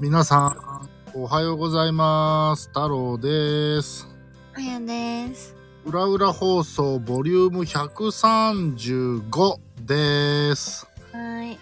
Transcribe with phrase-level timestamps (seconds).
[0.00, 2.68] 皆さん、おはようございます。
[2.68, 4.06] 太郎です。
[4.54, 5.56] あやです。
[5.84, 10.86] 裏裏放送ボリューム135です。
[11.12, 11.58] はい。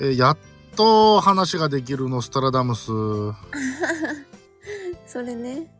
[0.00, 0.38] えーやっ
[0.76, 2.86] と話ができるノストラダムス。
[5.06, 5.72] それね。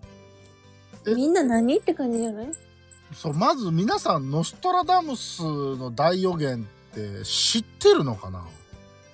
[1.06, 1.14] え？
[1.14, 2.52] みんな何って感じじゃない？
[3.12, 8.42] そう、まず皆さん、ノストラダムスの大予言って知ってるのかな？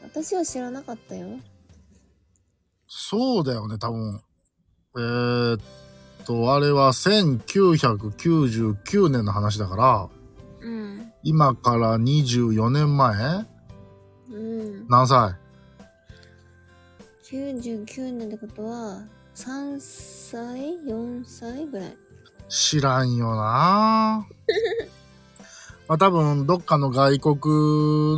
[0.05, 1.31] 私は知らなかったよ。
[2.93, 4.21] そうだよね、多分。
[4.97, 5.61] えー、っ
[6.27, 10.09] と、あれは1999年の話だから、
[10.61, 11.13] うん。
[11.23, 13.47] 今から24年前？
[14.33, 14.89] うん。
[14.89, 15.37] 何歳
[17.31, 19.05] ？99年ってことは、
[19.37, 21.67] 3歳 ?4 歳？
[21.67, 21.97] ぐらい。
[22.49, 24.27] 知らんよな
[25.87, 27.39] まあ多分どっかの外国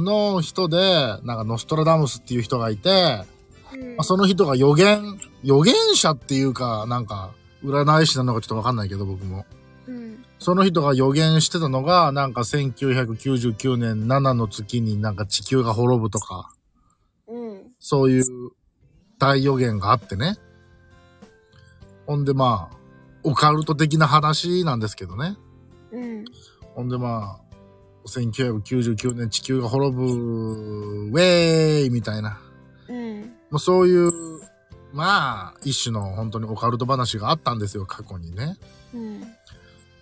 [0.02, 3.32] の人でなんかノストラダムスっていう人がいて、うん
[3.96, 7.32] まあ、その人が予言予言者っていうかなんか
[7.64, 9.44] 占い師なのかちょっとわかんないけど僕も
[9.86, 10.24] うん。
[10.38, 16.50] その人が予言してたのがなんか1999年7の月になんか地球が滅ぶとか
[17.28, 17.62] うん。
[17.78, 18.24] そういう
[19.18, 20.36] 大予言があってね
[22.06, 22.76] ほんでまあ
[23.24, 25.36] オカルト的な話なんですけどね
[25.92, 26.24] うん。
[26.74, 32.40] ほんでまあ、1999年地球が滅ぶ、ウェーイみたいな。
[33.52, 33.56] うん。
[33.56, 34.12] まあ、そういう、
[34.92, 38.56] まあ、一種の本当にオカルト話があったんですよ、過去にね。
[38.94, 39.20] うん。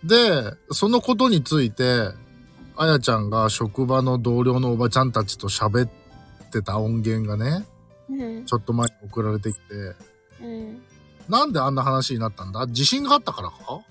[0.05, 2.11] で、そのことについて、
[2.77, 5.91] あやちゃんが職場の同僚のおばちゃんたちと喋っ
[6.51, 7.67] てた音源がね、
[8.09, 8.47] うん。
[8.47, 9.61] ちょっと前に送られてきて、
[10.43, 10.83] うん。
[11.29, 12.67] なんであんな話になったんだ？
[12.67, 13.83] 地震があったからか？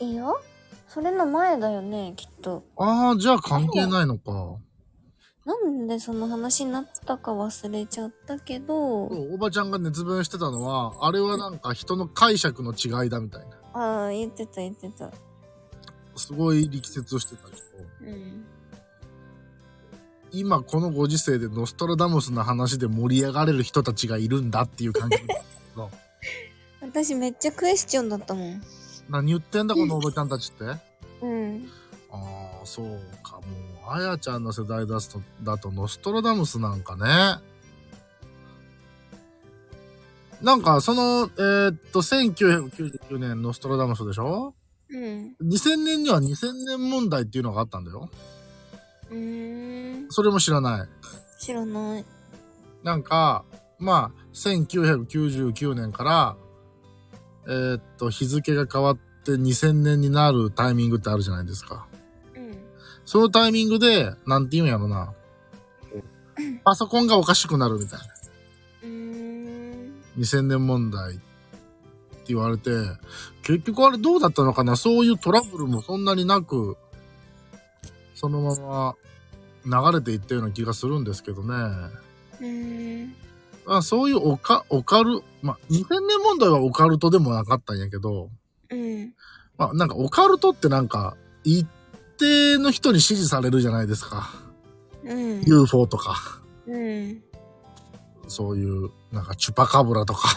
[0.00, 0.40] いいよ。
[0.88, 2.64] それの前だよね、きっと。
[2.76, 4.56] ああ、じゃあ関係ないのか。
[5.44, 13.56] なんでその話になったか忘れちゃったけど、おばちゃんが熱弁してたのは、あれはなんか人の解釈の違いだみたいな。
[13.74, 15.10] ああ、言ってた言ってた。
[16.14, 17.58] すごい力説をしてたけど、
[18.02, 18.44] うん。
[20.30, 25.16] 今このご時世でノストラダムスの話で盛り上がれる人たちがいるんだっていう感じ。
[26.80, 28.62] 私めっちゃクエスチョンだったもん。
[29.08, 30.64] 何言ってんだこのおばちゃんたちって？
[30.68, 30.78] あ
[31.22, 31.68] うん。
[32.10, 33.32] あ、そうか。
[33.36, 33.42] もう、
[33.86, 37.42] あやちゃんの世代だと、だとノストラダムスなんかね。
[40.40, 44.54] なんか、その、えーっと、1999年ノストラダムスでしょ？
[44.90, 45.36] うん。
[45.42, 48.10] 2000年には2000年問題っていうのがあったんだよ。
[49.10, 50.10] うーん。
[50.10, 50.88] それも知らない。
[51.40, 52.04] 知らない。
[52.82, 53.44] なんか、
[53.78, 56.36] まあ、1999年から、
[57.46, 61.86] えーっと、日付が変わって2000年になるタイミングってあるじゃないですか。
[63.02, 63.06] うん。
[63.06, 65.12] そのタイミングで、なんて言うんやろな。
[66.64, 68.06] パソコンがおかしくなるみたいな。
[68.84, 69.92] うーん。
[70.18, 71.22] 2000年問題って
[72.28, 72.70] 言われて、
[73.42, 74.76] 結局あれどうだったのかな？
[74.76, 76.76] そういうトラブルもそんなになく、
[78.14, 78.94] そのま
[79.64, 81.54] ま流れていったような気がするんですけどね。
[82.40, 83.14] うーん。
[83.66, 88.28] あそういうオカ、オカル、まあ、2000年問題はオカルトでもなかったんやけど、
[88.70, 89.14] うん。
[89.56, 91.66] まあ、なんかオカルトってなんか、一
[92.16, 94.30] 定の人に支持されるじゃないですか。
[95.04, 95.42] うん。
[95.42, 96.16] UFO とか、
[96.66, 97.22] うん。
[98.28, 100.28] そういう、なんかチュパカブラとか。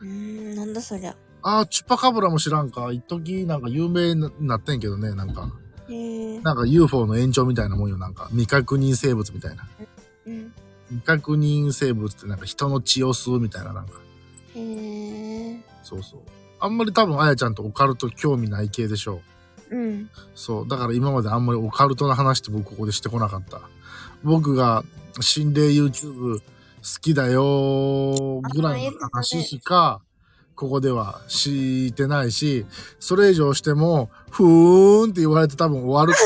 [0.00, 0.54] うーん。
[0.56, 1.16] なんだそりゃ。
[1.42, 2.90] ああ、チュパカブラも知らんか。
[2.92, 5.48] 一時なんか有名になってんけどね、なんか。
[5.88, 6.40] へえ。
[6.40, 8.26] なんか UFO の延長みたいなもんよ、なんか。
[8.30, 9.68] 未確認生物みたいな。
[10.26, 10.52] うん。
[10.88, 13.92] 未確認生物ってなんか人の血を吸うみたいな、なんか。
[14.54, 15.60] へえ。
[15.82, 16.20] そうそう。
[16.58, 19.20] あんまり多分あやちゃんとオカルト興味ない系でしょう。
[19.70, 20.10] うん。
[20.34, 20.68] そう。
[20.68, 23.60] だから今まであんまりオカルトの話って僕ここでしてこなかった。
[24.22, 24.84] 僕が
[25.20, 26.42] 心霊 YouTube 好
[27.00, 30.00] きだよぐらいの話しか、
[30.54, 32.64] ここではしてないし、
[32.98, 36.18] それ以上しても、ふーんって言われて多分終わるか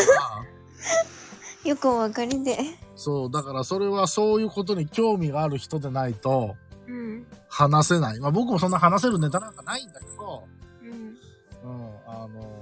[1.64, 2.59] ら、 よくお分かりで。
[2.94, 3.31] そう。
[3.31, 6.56] だからそれはそういうことに興味がある人でないと
[6.87, 7.26] うん。
[7.49, 8.20] 話せない。
[8.20, 10.44] まあ僕もそんな話せるネタなんかないんだけど、
[10.82, 10.91] うん。
[10.91, 12.60] うん、あの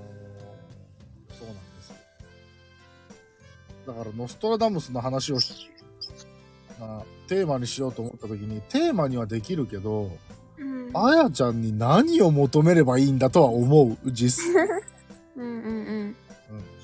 [3.88, 5.38] だから、ノストラダムスの話を
[6.79, 10.11] あ、テーマにしようと思った時に、テーマにはできるけど、
[10.58, 10.90] うん。
[10.93, 14.67] あやちゃんに何を求めればいいんだとは思う、実際。
[15.37, 16.17] うんうんうん、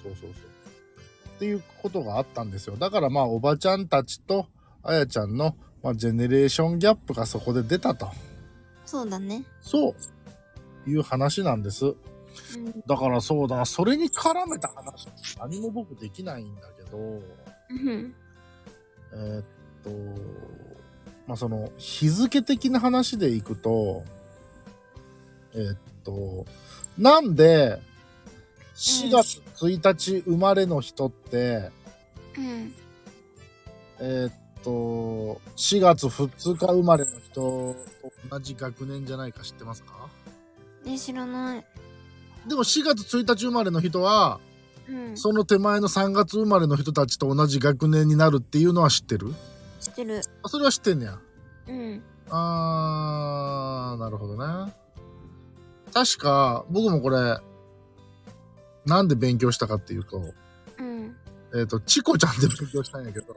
[0.02, 0.30] そうそうそう。
[0.30, 2.76] っていうことがあったんですよ。
[2.76, 4.46] だからまあ、おばちゃんたちと、
[4.82, 8.08] あやちゃんの、まあ、ジェネレーションギャップがそこで出たと。
[8.86, 9.44] そうだね。
[9.60, 9.94] そう。
[10.90, 11.86] いう話なんです。
[11.86, 11.94] う
[12.58, 12.82] ん。
[12.86, 15.08] だからそうだ、それに絡めた話、
[15.38, 17.22] 何も僕できないんだけど、
[17.70, 18.14] うん。
[19.12, 19.44] えーっ
[19.82, 19.90] と、
[21.26, 24.04] まあその日付的な話でいくと、
[25.54, 26.46] えーっと、
[26.98, 27.80] なんで
[28.74, 31.70] 4月1日生まれの人って、
[32.36, 32.74] うん。
[34.00, 34.32] えーっ
[34.62, 37.76] と、4月2日生まれの人と
[38.28, 40.08] 同じ学年じゃないか知ってますか？
[40.86, 41.64] え、知らない。
[42.48, 44.40] でも4月1日生まれの人は、
[44.88, 45.16] うん。
[45.16, 49.34] その手前の3月生まれの人たちと同じ学年になるっていうのは知ってる？
[49.80, 50.20] 知ってる。
[50.42, 51.18] あそれは知ってんねや。
[51.68, 52.02] うん。
[52.30, 54.74] あー、なるほどね。
[55.92, 57.38] 確か、僕もこれ、
[58.86, 60.20] なんで勉強したかっていうと、
[60.78, 61.14] うん。
[61.54, 63.36] えっ、と、チコちゃんで勉強したんやけど。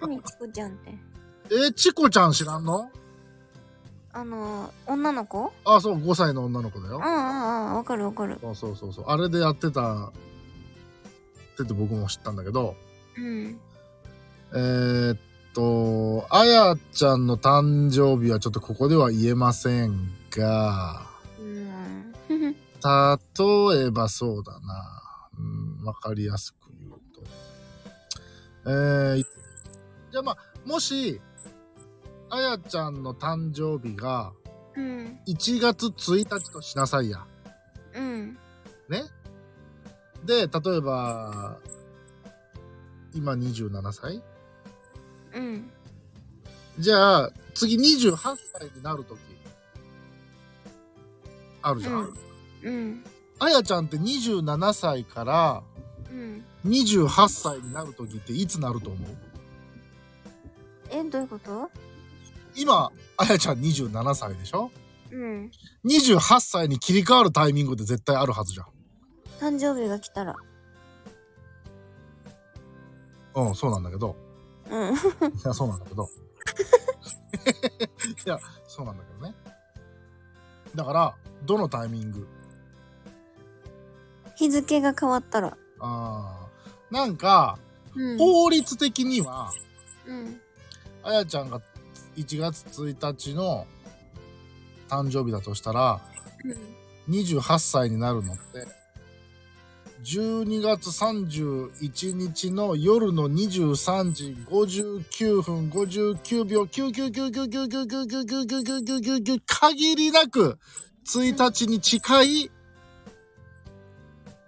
[0.00, 0.94] 何チコちゃんって？
[1.50, 2.90] えーチコちゃん知らんの？
[4.14, 5.52] あの、女の子？
[5.64, 7.02] あ、そう、5歳の女の子だようん。
[7.04, 7.74] うんうん。
[7.76, 8.38] わかるわかる。
[8.40, 9.04] そうそうそうそう。
[9.08, 10.12] あれでやってた、
[11.62, 12.76] ってて僕も知ったんだけど、
[13.16, 13.60] うん。
[14.54, 15.18] えーっ
[15.54, 21.02] と、あやちゃんの誕生日はちょっとここでは言えませんが、
[21.40, 22.12] うん。
[22.28, 24.60] 例えばそうだな。
[25.38, 27.22] うん、わかりやすく言うと。
[28.66, 31.20] えー、じゃあまあ、もし、
[32.30, 34.32] あやちゃんの誕生日が
[34.76, 35.18] うん。
[35.26, 37.26] 1月1日としなさいや。
[37.94, 38.38] うん。
[38.88, 39.02] ね？
[40.24, 41.58] で、例えば、
[43.14, 44.22] 今27歳？
[45.34, 45.70] うん。
[46.78, 48.16] じゃあ、次28
[48.52, 49.18] 歳になるとき、
[51.62, 51.94] あるじゃん。
[51.94, 52.14] うん
[52.62, 53.04] うん。
[53.38, 55.62] あやちゃんって27歳から
[56.10, 56.44] うん。
[56.64, 59.10] 28歳になるときっていつなると思う？
[60.90, 61.70] え、どういうこと？
[62.54, 64.70] 今、あやちゃん27歳でしょ？
[65.10, 65.50] うん。
[65.84, 68.66] ?28 歳に切り替わるタイミングって絶対あるはずじゃん。
[69.42, 70.36] 誕生日が来たら。
[73.34, 74.14] うん、そうなんだけど。
[74.70, 74.94] うん。
[74.94, 74.98] い
[75.44, 76.06] や、そうなんだけど。
[78.24, 79.34] いや、そうなんだけどね。
[80.76, 82.28] だから、どのタイミング？
[84.36, 85.56] 日付が変わったら。
[85.80, 87.58] あーなんか、
[87.96, 88.18] うん。
[88.18, 89.50] 法律的には、
[90.06, 90.40] うん。
[91.02, 91.60] あやちゃんが
[92.14, 93.66] 1月1日の
[94.88, 96.00] 誕生日だとしたら、
[97.08, 98.81] 28歳になるのって、
[100.02, 110.58] 12月31日の夜の23時59分59秒99999999999限りなく
[111.06, 112.50] 1日に近い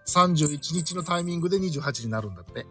[0.07, 2.67] 31日のタイミングで28になるんだって。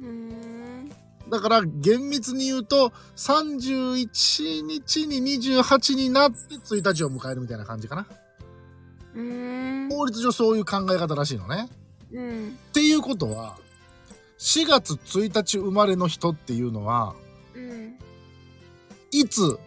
[0.00, 0.90] うん。
[1.30, 8.08] だから厳密に言うと31日に28になって1日を迎えるみたいな感じかな。
[9.14, 9.55] うん。
[9.88, 11.68] 法律上そういう考え方らしいのね。
[12.12, 12.48] うん。
[12.48, 13.56] っていうことは
[14.38, 17.14] 4月1日生まれの人っていうのは
[17.54, 17.98] うん。
[19.10, 19.58] いつ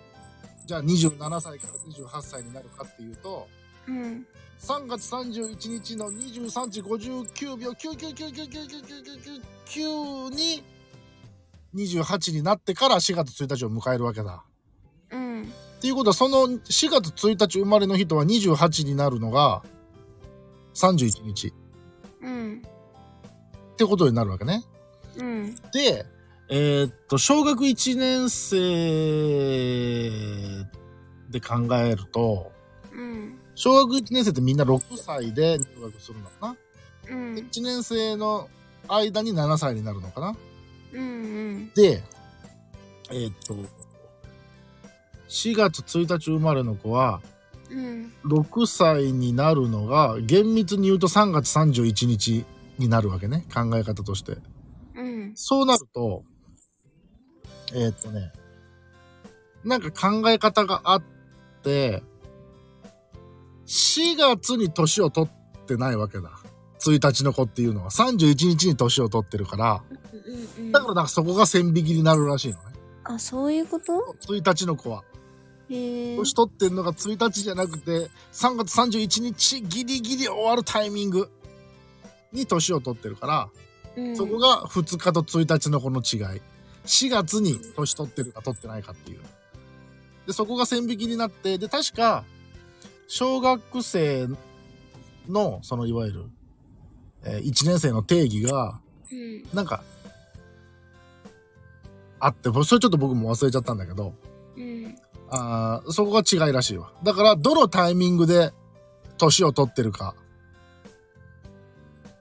[0.65, 1.73] じゃあ27歳から
[2.19, 3.47] 28歳になるかっていうと
[3.87, 4.25] うん。
[4.59, 10.63] 3月31日の23時59秒999999999に
[11.75, 14.43] 28になってから4月1日を迎えるわけだ。
[15.11, 15.43] うん。
[15.43, 15.45] っ
[15.81, 19.63] ていうことはその4月1日生まれの人は28になるのが
[20.79, 21.53] 31日
[22.21, 22.63] うん。
[23.73, 24.63] ってことになるわけね。
[25.17, 25.55] うん。
[25.73, 26.05] で、
[26.49, 28.59] えーっと、小学1年生
[31.29, 32.51] で考えると、
[32.91, 33.39] うん。
[33.55, 36.55] 小学1年生ってみんな6歳で入学するのかな、
[37.09, 37.35] うん。
[37.35, 38.49] ?1 年生の
[38.87, 40.35] 間に7歳になるのかな？
[40.93, 41.71] うん。
[41.75, 42.03] で、
[43.11, 43.53] えーっと、
[45.27, 47.38] 4月1日生まれの子は、うん。
[48.25, 52.45] 6歳になるのが、厳密に言うと3月31日
[52.77, 53.45] になるわけね。
[53.53, 54.37] 考え方として。
[54.95, 55.31] うん。
[55.35, 56.23] そうなると、
[57.73, 58.31] えーっとね、
[59.63, 61.03] なんか考え方があっ
[61.63, 62.01] て、
[63.65, 66.31] 4月に年を取ってないわけだ。
[66.79, 69.83] 1日の子っていうのは31日に年を取ってるから、
[70.57, 70.71] うん。
[70.71, 72.63] だからなんかそこが線引きになるらしいのね。
[73.03, 75.03] あ、そういうこと？1日の子は。
[75.69, 81.29] 年取ってんのが1日じゃなくて、3月31日ギリギリ終わるタイミング
[82.31, 83.49] に年を取ってるから、
[83.95, 86.41] うんそこが2日と1日のこの違い。
[86.85, 89.19] 4月に年取ってるか取ってないかっていう。
[90.25, 92.23] で、そこが線引きになって、で、確か、
[93.07, 94.27] 小学生
[95.27, 96.25] の、そのいわゆる、
[97.23, 98.79] え1年生の定義が、
[99.11, 99.43] うん。
[99.53, 99.83] なんか、
[102.19, 104.28] あって、それちょっと僕も忘れちゃったんだけど、うん。
[105.31, 106.91] あそこが違いらしいわ。
[107.03, 108.51] だから、どのタイミングで
[109.17, 110.15] 年を取ってるか。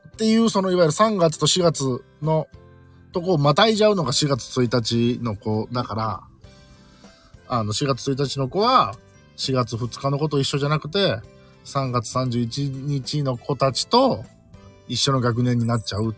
[0.09, 2.49] っていう、そのいわゆる3月と4月の
[3.13, 6.23] とこをまたいじゃうのが4月1日の子だから、
[7.47, 8.95] あの、4月1日の子は、
[9.37, 11.21] 4月2日の子と一緒じゃなくて、
[11.65, 14.25] 3月31日の子たちと
[14.89, 16.15] 一緒の学年になっちゃう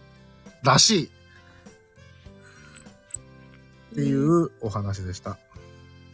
[0.62, 1.10] らしい
[3.92, 5.38] っていうお話でした。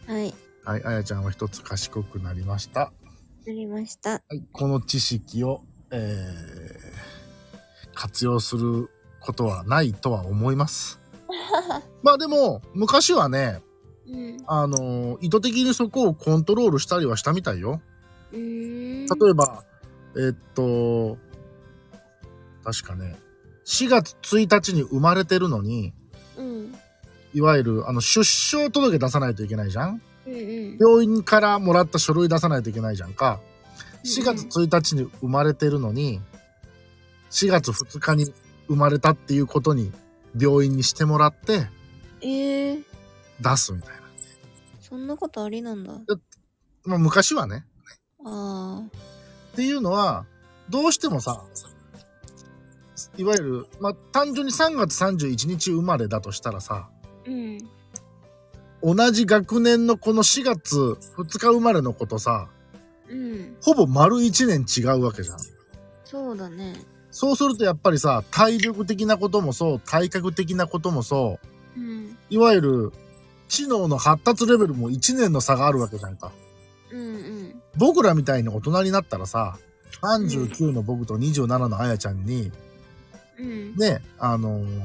[0.07, 0.33] はい。
[0.67, 2.91] はい、あやちゃんは一つ賢くなりました。
[3.45, 4.09] なりました。
[4.09, 8.89] はい、この知識を、えー、活用する
[9.21, 10.99] ことはないとは思います。
[12.03, 13.61] まあでも、昔はね、
[14.09, 14.37] うん。
[14.45, 17.81] あのー意図的にそこをコントロールしたりはしたみたいよ。
[18.33, 18.37] 例
[19.07, 19.63] えば、
[20.17, 21.17] えっと、
[22.65, 23.15] 確かね、
[23.65, 25.93] 4月1日に生まれてるのに、
[26.37, 26.75] うん。
[27.33, 30.77] いわゆる、あの、出生届出さないといけないじゃんうんうん。
[30.79, 33.39] 病院からもらった書類出さないといけないじゃんか。
[34.03, 36.21] 4うん月1日に生まれてるのに、
[37.31, 38.33] 4月2日に
[38.67, 39.91] 生まれたっていうことに
[40.39, 41.67] 病院にしてもらって
[42.21, 42.83] ええー、
[43.41, 44.01] 出すみたいな。
[44.81, 45.93] そんなことありなんだ。
[46.85, 47.65] まあ昔はね。
[48.25, 48.97] ああ。
[49.53, 50.25] っていうのは、
[50.69, 51.43] どうしてもさ、
[53.17, 56.89] いわゆる、まあ単純に3月31日生まれだとしたらさ、
[57.25, 57.57] うん。
[58.83, 60.77] 同じ学年のこの4月
[61.17, 62.47] 2日生まれの子とさ、
[63.09, 63.55] うん。
[63.61, 65.37] ほぼ丸1年違うわけじゃん。
[66.03, 66.75] そうだね。
[67.11, 71.39] そうするとやっぱりさ、体力的なこともそう、体格的なこともそ
[71.75, 72.17] う、うん。
[72.29, 72.91] いわゆる
[73.47, 76.31] 知能の発達レベルも1年の差があるわけじゃんか。
[76.91, 77.61] うんうん。
[77.75, 79.57] 僕らみたいに大人になったらさ、
[80.01, 82.51] 39の僕と27のあやちゃんに、
[83.39, 83.75] うん。
[83.75, 84.81] ね、あのー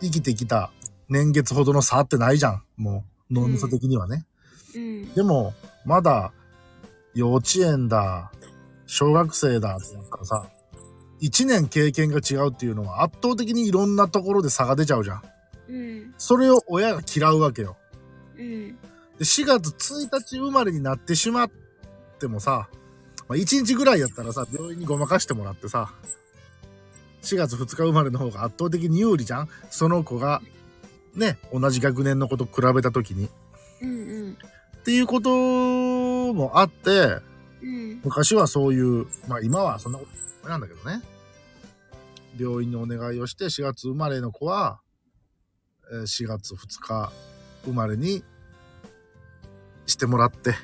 [0.00, 0.70] 生きてきた
[1.08, 2.62] 年月ほどの差ってないじゃん。
[2.76, 4.26] もう、脳みそ的にはね。
[4.74, 5.14] うん。
[5.14, 6.32] でも、まだ、
[7.14, 8.32] 幼稚園だ、
[8.86, 10.50] 小学生だってなったらさ、
[11.20, 15.22] 1年経験が違うっていうのは圧倒的にいろんなところで差が出ちゃうじゃん。
[15.68, 16.14] うん。
[16.18, 17.76] それを親が嫌うわけよ。
[18.36, 18.76] うん。
[18.76, 18.76] で、
[19.20, 21.50] 4月1日生まれになってしまっ
[22.18, 22.68] てもさ、
[23.28, 25.92] まあ、1日ぐらいやったらさ、病院にごまかしてもらってさ、
[27.22, 30.42] 4月2日生まれの方が圧倒的に有利じゃんその子が、
[31.16, 33.28] ね、同じ学年の子と比べた時に。
[33.82, 34.38] うんうん。
[34.78, 35.30] っていうこと
[36.34, 37.18] もあって、
[37.62, 38.00] うん。
[38.04, 40.06] 昔はそういう、まあ今はそんなこ
[40.42, 41.02] となんだけどね。
[42.38, 44.80] 病院にお願いをして4月生まれの子は、
[45.90, 47.12] えー4月2日
[47.64, 48.22] 生まれに
[49.86, 50.54] してもらって、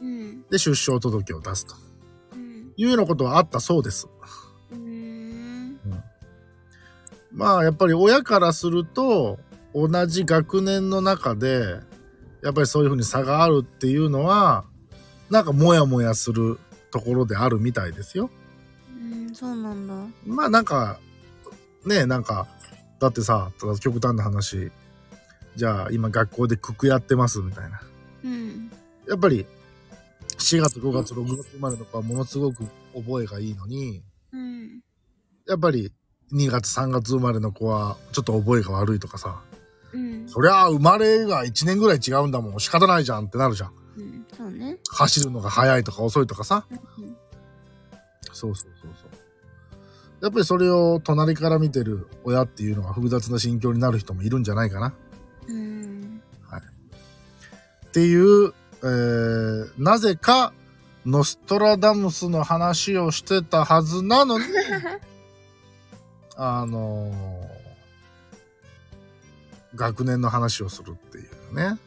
[0.00, 0.42] うん。
[0.48, 1.74] で出生届を出すと
[2.32, 2.72] うん。
[2.76, 4.08] いうようなことはあったそうです。
[4.70, 5.78] うーん。
[7.32, 9.38] まあやっぱり親からすると
[9.74, 11.80] 同じ学年の中で
[12.42, 14.64] やっぱりそういうふうに差があるっていうのは
[15.30, 16.58] なんかモヤモヤする
[16.90, 18.30] ところであるみたいですよ。
[18.88, 19.94] うん、そうなんだ。
[20.24, 21.00] まあなんか、
[21.84, 22.46] ねえ、なんか、
[23.00, 23.50] だってさ、
[23.80, 24.70] 極端な話、
[25.56, 27.80] じゃあ今学校でククやってますみたいな。
[28.24, 28.70] うん。
[29.08, 29.44] やっぱり、
[30.38, 32.64] 4月、5月、6月生まれの子はものすごく
[32.94, 34.02] 覚えがいいのに、
[34.32, 34.80] うん。
[35.48, 35.92] やっぱり
[36.32, 39.53] 2月、3月生まれの子はちょっと覚えが悪いとかさ、うん。
[40.26, 43.72] そりゃあ生まれが1年ぐらい違うんだもん、仕方ないじゃんってなるじゃん。
[43.96, 44.26] うん。
[44.36, 44.78] そうね。
[44.90, 46.66] 走るのが早いとか遅いとかさ。
[46.70, 47.16] うん。
[48.32, 49.10] そうそうそうそう。
[50.22, 54.94] やっぱりそれを隣から見てる親っていうのは複雑な心境になる人もいるんじゃないかな。
[55.48, 55.84] うん。
[57.86, 58.52] っていう、
[58.82, 60.52] えー、なぜか
[61.06, 64.44] ノストラダムスの話をしてたはずなのに、
[66.36, 67.33] あのー
[69.74, 71.78] 学年の話をするっていうね。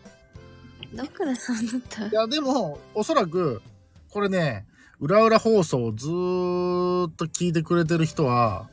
[0.94, 3.62] どっからそうなったいや、でも、おそらく、
[4.10, 4.66] これね、
[5.00, 8.70] 裏裏放送をずーっと聞いてくれてる人は、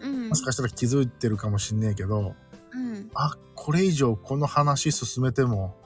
[0.00, 2.34] うんもしかしたら気づいてるかもしんねえけど、
[2.72, 3.10] うん。
[3.14, 5.76] あ、これ以上この話進めても、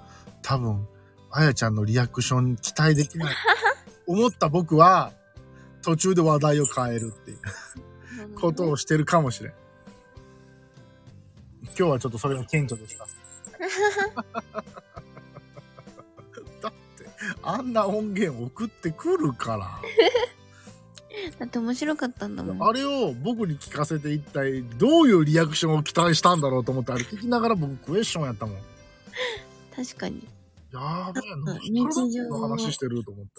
[0.43, 0.87] 多分、
[1.31, 3.35] あやちゃんのリアクション期待できない。
[4.07, 5.13] 思った僕は、
[5.83, 9.53] 途中で話題を変えるっていうことをしてるかもしれん。
[11.77, 13.07] 今日はちょっとそれが顕著でした。
[16.63, 16.77] だって、
[17.43, 19.81] あんな音源送ってくるから。
[21.39, 22.69] だって面白かったんだもん。
[22.69, 28.57] あれを僕に聞かせて一体どういうリアクションを期待したんだろうと思って、あれ聞きながら僕クエスチョンやったもん。
[29.75, 30.27] 確かに。
[30.73, 33.33] やーべえな、日常の話してると思って。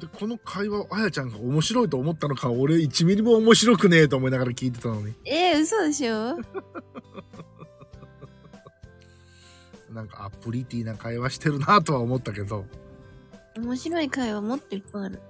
[0.00, 5.14] で、この会話をあやちゃんが面白いと思ったのか、俺1ミリも面白くねえと思いながら聞いてたのに。
[5.24, 6.36] えー、嘘でしょ？
[9.92, 12.64] なんかアプリティな会話してるなとは思ったけど。
[13.56, 15.20] 面白い会話もっといっぱいある。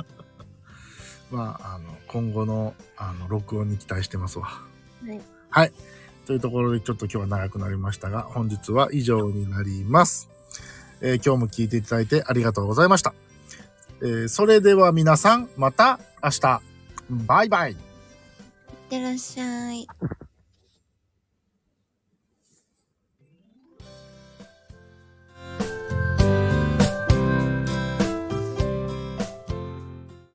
[1.30, 4.46] まあ、あの、今後の、あの、録音に期待してますわ。
[4.48, 4.64] は
[5.10, 5.20] い。
[5.48, 5.72] はい。
[6.26, 10.28] というところで、ちょっと今日は長くなりましたが、本日は以上になります。
[11.00, 13.14] えー、今日も聞いていただいてありがとうございました。
[14.02, 16.62] えー、それでは皆さん、また明日。
[17.10, 17.72] バイバイ。
[17.72, 17.76] いっ
[18.88, 19.86] てらっしゃい。